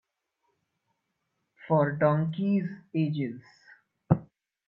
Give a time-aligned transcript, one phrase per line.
[1.67, 3.43] For donkeys' ages.